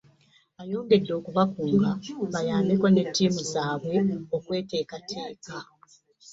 Ayongedde 0.61 1.11
okubakunga 1.19 1.89
bayambeko 2.33 2.85
ne 2.91 3.03
ttiimu 3.09 3.41
zaabwe 3.53 3.95
okweteekateeka 4.35 5.57